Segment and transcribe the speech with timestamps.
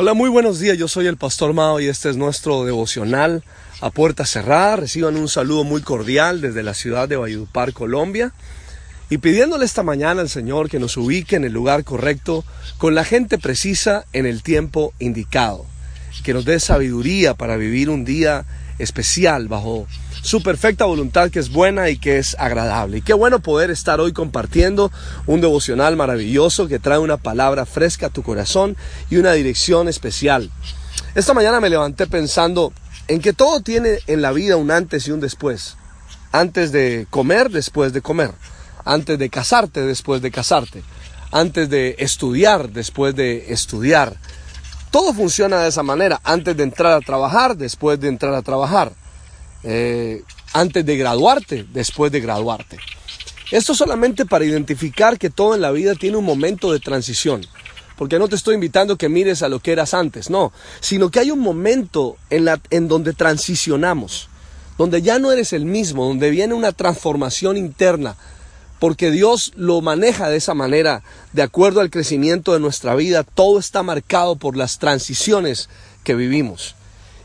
[0.00, 0.78] Hola, muy buenos días.
[0.78, 3.42] Yo soy el Pastor Mao y este es nuestro devocional
[3.80, 4.76] a puerta cerrada.
[4.76, 8.32] Reciban un saludo muy cordial desde la ciudad de Valledupar, Colombia.
[9.10, 12.44] Y pidiéndole esta mañana al Señor que nos ubique en el lugar correcto,
[12.76, 15.66] con la gente precisa en el tiempo indicado.
[16.22, 18.44] Que nos dé sabiduría para vivir un día
[18.78, 19.88] especial bajo
[20.28, 22.98] su perfecta voluntad que es buena y que es agradable.
[22.98, 24.92] Y qué bueno poder estar hoy compartiendo
[25.24, 28.76] un devocional maravilloso que trae una palabra fresca a tu corazón
[29.08, 30.50] y una dirección especial.
[31.14, 32.74] Esta mañana me levanté pensando
[33.06, 35.78] en que todo tiene en la vida un antes y un después.
[36.30, 38.32] Antes de comer, después de comer.
[38.84, 40.82] Antes de casarte, después de casarte.
[41.32, 44.14] Antes de estudiar, después de estudiar.
[44.90, 46.20] Todo funciona de esa manera.
[46.22, 48.92] Antes de entrar a trabajar, después de entrar a trabajar.
[49.64, 50.22] Eh,
[50.52, 52.78] antes de graduarte, después de graduarte.
[53.50, 57.46] Esto solamente para identificar que todo en la vida tiene un momento de transición.
[57.96, 61.18] Porque no te estoy invitando que mires a lo que eras antes, no, sino que
[61.18, 64.28] hay un momento en, la, en donde transicionamos,
[64.76, 68.16] donde ya no eres el mismo, donde viene una transformación interna,
[68.78, 73.58] porque Dios lo maneja de esa manera, de acuerdo al crecimiento de nuestra vida, todo
[73.58, 75.68] está marcado por las transiciones
[76.04, 76.76] que vivimos.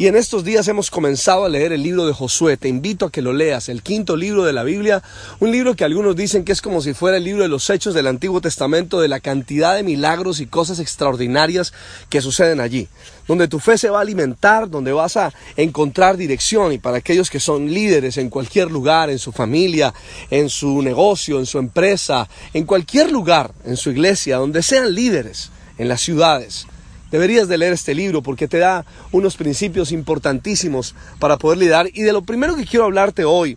[0.00, 2.56] Y en estos días hemos comenzado a leer el libro de Josué.
[2.56, 5.02] Te invito a que lo leas, el quinto libro de la Biblia,
[5.40, 7.94] un libro que algunos dicen que es como si fuera el libro de los hechos
[7.94, 11.72] del Antiguo Testamento, de la cantidad de milagros y cosas extraordinarias
[12.10, 12.86] que suceden allí,
[13.26, 16.72] donde tu fe se va a alimentar, donde vas a encontrar dirección.
[16.72, 19.92] Y para aquellos que son líderes en cualquier lugar, en su familia,
[20.30, 25.50] en su negocio, en su empresa, en cualquier lugar, en su iglesia, donde sean líderes,
[25.76, 26.68] en las ciudades
[27.10, 31.88] Deberías de leer este libro porque te da unos principios importantísimos para poder lidiar.
[31.92, 33.56] Y de lo primero que quiero hablarte hoy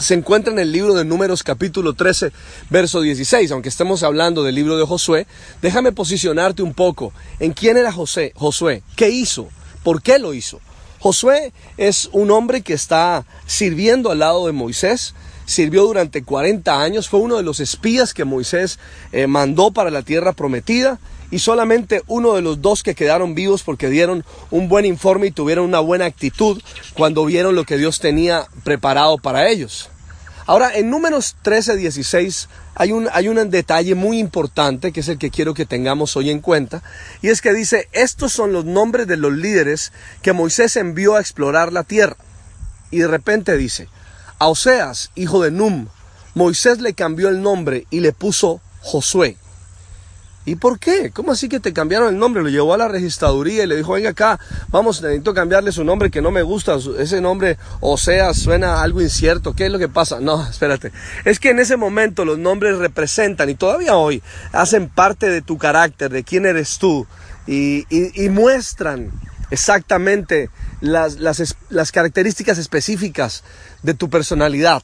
[0.00, 2.32] se encuentra en el libro de Números capítulo 13,
[2.70, 3.50] verso 16.
[3.50, 5.26] Aunque estemos hablando del libro de Josué,
[5.60, 9.48] déjame posicionarte un poco en quién era José, Josué, qué hizo,
[9.82, 10.60] por qué lo hizo.
[11.00, 15.14] Josué es un hombre que está sirviendo al lado de Moisés,
[15.44, 18.78] sirvió durante 40 años, fue uno de los espías que Moisés
[19.12, 20.98] eh, mandó para la tierra prometida
[21.30, 25.30] y solamente uno de los dos que quedaron vivos porque dieron un buen informe y
[25.30, 26.60] tuvieron una buena actitud
[26.94, 29.90] cuando vieron lo que Dios tenía preparado para ellos.
[30.46, 35.18] Ahora, en números 13, 16 hay un, hay un detalle muy importante que es el
[35.18, 36.82] que quiero que tengamos hoy en cuenta,
[37.22, 39.92] y es que dice, estos son los nombres de los líderes
[40.22, 42.16] que Moisés envió a explorar la tierra.
[42.90, 43.88] Y de repente dice,
[44.38, 45.86] a Oseas, hijo de Num,
[46.34, 49.36] Moisés le cambió el nombre y le puso Josué.
[50.46, 51.10] ¿Y por qué?
[51.10, 52.42] ¿Cómo así que te cambiaron el nombre?
[52.42, 56.10] Lo llevó a la registraduría y le dijo, venga acá, vamos, necesito cambiarle su nombre
[56.10, 59.88] que no me gusta, ese nombre, o sea, suena algo incierto, ¿qué es lo que
[59.88, 60.18] pasa?
[60.18, 60.92] No, espérate.
[61.26, 65.58] Es que en ese momento los nombres representan y todavía hoy hacen parte de tu
[65.58, 67.06] carácter, de quién eres tú
[67.46, 67.84] y,
[68.30, 69.10] muestran
[69.50, 70.48] exactamente
[70.80, 71.18] las,
[71.68, 73.44] las características específicas
[73.82, 74.82] de tu personalidad.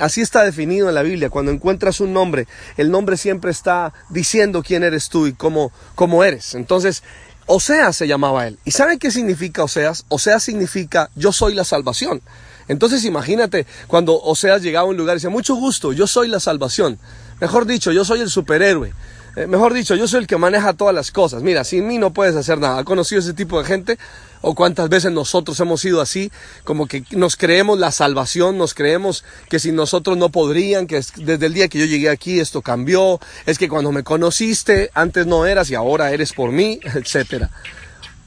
[0.00, 1.30] Así está definido en la Biblia.
[1.30, 2.46] Cuando encuentras un nombre,
[2.76, 6.54] el nombre siempre está diciendo quién eres tú y cómo, cómo eres.
[6.54, 7.02] Entonces,
[7.46, 8.58] Oseas se llamaba él.
[8.64, 10.04] ¿Y saben qué significa Oseas?
[10.08, 12.22] Oseas significa yo soy la salvación.
[12.68, 16.38] Entonces imagínate cuando Oseas llegaba a un lugar y decía, mucho gusto, yo soy la
[16.38, 16.98] salvación.
[17.40, 18.92] Mejor dicho, yo soy el superhéroe.
[19.36, 21.42] Eh, mejor dicho, yo soy el que maneja todas las cosas.
[21.42, 22.78] Mira, sin mí no puedes hacer nada.
[22.78, 23.98] ¿Ha conocido ese tipo de gente?
[24.42, 26.32] ¿O cuántas veces nosotros hemos sido así?
[26.64, 31.46] Como que nos creemos la salvación, nos creemos que sin nosotros no podrían, que desde
[31.46, 35.44] el día que yo llegué aquí esto cambió, es que cuando me conociste antes no
[35.44, 37.48] eras y ahora eres por mí, etc.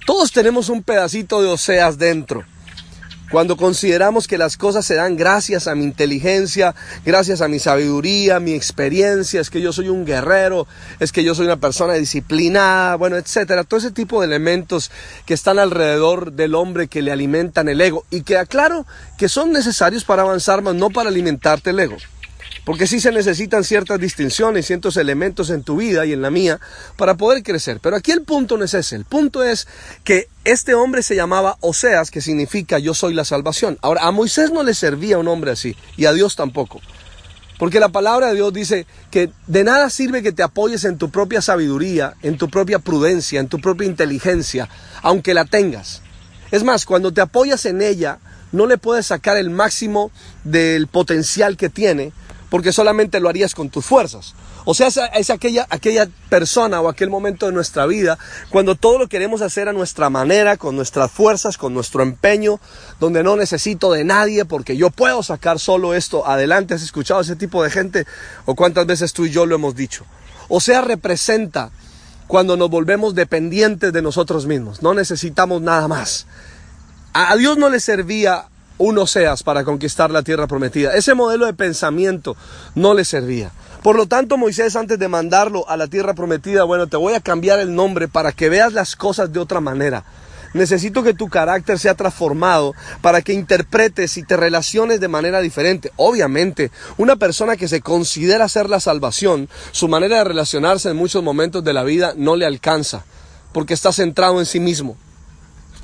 [0.06, 2.46] Todos tenemos un pedacito de Oseas dentro.
[3.34, 8.40] Cuando consideramos que las cosas se dan gracias a mi inteligencia, gracias a mi sabiduría,
[8.40, 10.68] mi experiencia, es que yo soy un guerrero,
[11.00, 14.92] es que yo soy una persona disciplinada, bueno, etcétera, todo ese tipo de elementos
[15.26, 18.86] que están alrededor del hombre que le alimentan el ego y que aclaro
[19.18, 21.98] que son necesarios para avanzar, mas no para alimentarte el ego.
[22.66, 26.59] Porque sí se necesitan ciertas distinciones, ciertos elementos en tu vida y en la mía
[26.96, 27.79] para poder crecer.
[27.82, 28.96] Pero aquí el punto no es ese.
[28.96, 29.67] El punto es
[30.03, 33.78] que este hombre se llamaba Oseas, que significa yo soy la salvación.
[33.82, 36.79] Ahora, a Moisés no le servía un hombre así y a Dios tampoco.
[37.59, 41.09] Porque la palabra de Dios dice que de nada sirve que te apoyes en tu
[41.11, 44.70] propia sabiduría, en tu propia prudencia, en tu propia inteligencia,
[45.02, 46.02] aunque la tengas.
[46.52, 48.20] Es más, cuando te apoyas en ella,
[48.52, 50.11] no le puedes sacar el máximo
[50.43, 52.11] del potencial que tiene,
[52.53, 54.35] porque solamente lo harías con tus fuerzas.
[54.64, 58.20] O sea, es, aquella, aquella persona o aquel momento de nuestra vida
[58.52, 62.59] cuando todo lo queremos hacer a nuestra manera, con nuestras fuerzas, con nuestro empeño,
[63.00, 66.76] donde no necesito de nadie porque yo puedo sacar solo esto adelante.
[66.76, 68.05] ¿Has escuchado ese tipo de gente?
[68.46, 70.05] ¿O cuántas veces tú y yo lo hemos dicho?
[70.47, 71.72] O sea, representa
[72.28, 74.84] cuando nos volvemos dependientes de nosotros mismos.
[74.84, 76.28] No necesitamos nada más.
[77.14, 78.46] A Dios no le servía
[78.78, 80.96] un Oseas para conquistar la tierra prometida.
[80.96, 82.35] Ese modelo de pensamiento
[82.75, 83.52] no le servía.
[83.81, 87.20] Por lo tanto, Moisés, antes de mandarlo a la tierra prometida, bueno, te voy a
[87.20, 90.05] cambiar el nombre para que veas las cosas de otra manera.
[90.53, 95.91] Necesito que tu carácter sea transformado para que interpretes y te relaciones de manera diferente.
[95.96, 101.23] Obviamente, una persona que se considera ser la salvación, su manera de relacionarse en muchos
[101.23, 103.03] momentos de la vida no le alcanza,
[103.52, 104.96] porque está centrado en sí mismo.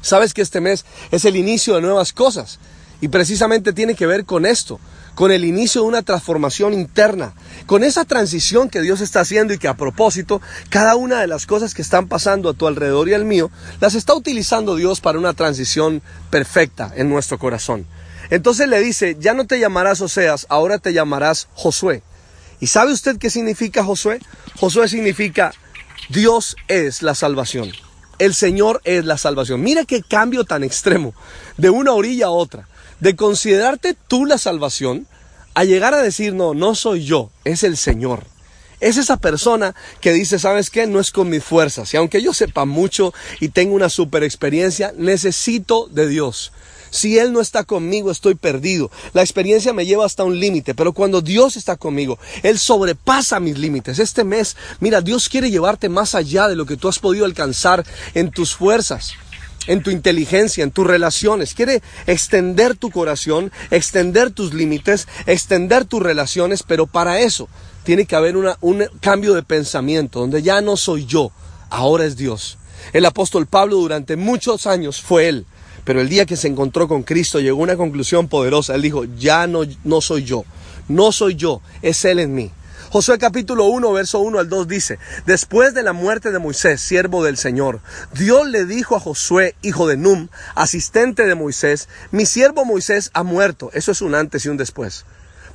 [0.01, 2.59] Sabes que este mes es el inicio de nuevas cosas
[3.01, 4.79] y precisamente tiene que ver con esto,
[5.15, 7.33] con el inicio de una transformación interna,
[7.65, 11.45] con esa transición que Dios está haciendo y que a propósito, cada una de las
[11.45, 15.19] cosas que están pasando a tu alrededor y al mío, las está utilizando Dios para
[15.19, 17.85] una transición perfecta en nuestro corazón.
[18.29, 22.03] Entonces le dice, ya no te llamarás Oseas, ahora te llamarás Josué.
[22.59, 24.19] ¿Y sabe usted qué significa Josué?
[24.59, 25.53] Josué significa
[26.09, 27.71] Dios es la salvación.
[28.19, 29.61] El Señor es la salvación.
[29.61, 31.13] Mira qué cambio tan extremo
[31.57, 32.67] de una orilla a otra
[32.99, 35.07] de considerarte tú la salvación
[35.53, 38.25] a llegar a decir, no, no soy yo, es el Señor.
[38.79, 40.87] Es esa persona que dice, ¿sabes qué?
[40.87, 41.93] No es con mis fuerzas.
[41.93, 46.53] Y aunque yo sepa mucho y tengo una super experiencia, necesito de Dios.
[46.89, 48.89] Si Él no está conmigo, estoy perdido.
[49.13, 53.57] La experiencia me lleva hasta un límite, pero cuando Dios está conmigo, Él sobrepasa mis
[53.57, 53.99] límites.
[53.99, 57.85] Este mes, mira, Dios quiere llevarte más allá de lo que tú has podido alcanzar
[58.13, 59.13] en tus fuerzas
[59.67, 61.53] en tu inteligencia, en tus relaciones.
[61.53, 67.47] Quiere extender tu corazón, extender tus límites, extender tus relaciones, pero para eso
[67.83, 71.31] tiene que haber un cambio de pensamiento, donde ya no soy yo,
[71.69, 72.57] ahora es Dios.
[72.93, 75.45] El apóstol Pablo durante muchos años fue él,
[75.83, 78.75] pero el día que se encontró con Cristo llegó a una conclusión poderosa.
[78.75, 80.45] Él dijo, ya no, no soy yo,
[80.87, 82.51] no soy yo, es Él en mí.
[82.91, 84.97] Josué capítulo 1, verso 1 al 2 dice,
[85.27, 87.81] después de la muerte de Moisés, siervo del Señor,
[88.15, 93.21] Dios le dijo a Josué, hijo de Num, asistente de Moisés, mi siervo Moisés ha
[93.21, 93.69] muerto.
[93.73, 95.05] Eso es un antes y un después.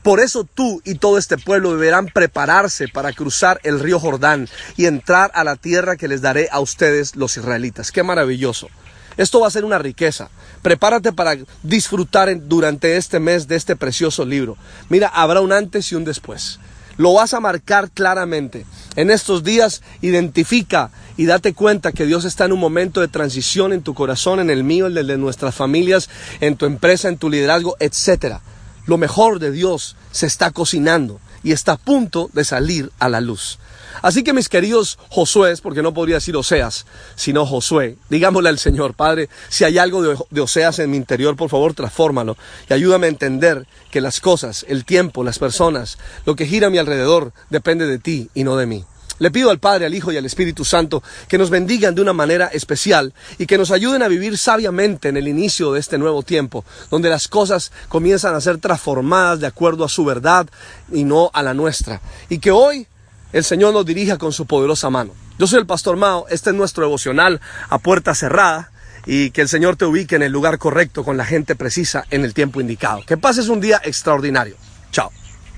[0.05, 4.87] Por eso tú y todo este pueblo deberán prepararse para cruzar el río Jordán y
[4.87, 7.91] entrar a la tierra que les daré a ustedes los israelitas.
[7.91, 8.69] Qué maravilloso.
[9.17, 10.29] Esto va a ser una riqueza.
[10.63, 14.57] Prepárate para disfrutar durante este mes de este precioso libro.
[14.89, 16.61] Mira, habrá un antes y un después.
[16.97, 18.67] Lo vas a marcar claramente.
[18.97, 23.73] En estos días identifica y date cuenta que Dios está en un momento de transición
[23.73, 26.09] en tu corazón, en el mío, en el de nuestras familias,
[26.41, 28.39] en tu empresa, en tu liderazgo, etc.
[28.87, 33.21] Lo mejor de Dios se está cocinando y está a punto de salir a la
[33.21, 33.59] luz.
[34.03, 38.95] Así que mis queridos Josué, porque no podría decir Oseas, sino Josué, digámosle al Señor,
[38.95, 42.37] Padre, si hay algo de, Oseas en mi interior, por favor, transfórmalo
[42.69, 46.71] y ayúdame a entender que las cosas, el tiempo, las personas, lo que gira a
[46.71, 48.85] mi alrededor depende de ti y no de mí.
[49.19, 52.13] Le pido al Padre, al Hijo y al Espíritu Santo que nos bendigan de una
[52.13, 56.23] manera especial y que nos ayuden a vivir sabiamente en el inicio de este nuevo
[56.23, 60.49] tiempo, donde las cosas comienzan a ser transformadas de acuerdo a su verdad
[60.93, 62.01] y no a la nuestra.
[62.29, 62.87] Y que hoy
[63.33, 65.13] el Señor nos dirija con su poderosa mano.
[65.39, 68.71] Yo soy el Pastor Mao, este es nuestro devocional a puerta cerrada
[69.07, 72.25] y que el Señor te ubique en el lugar correcto con la gente precisa en
[72.25, 73.03] el tiempo indicado.
[73.07, 74.57] Que pases un día extraordinario.
[74.93, 75.11] Chao.